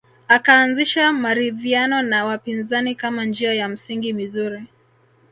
[0.27, 4.63] Akaanzisha maridhiano na wapinzani kama njia ya msingi mizuri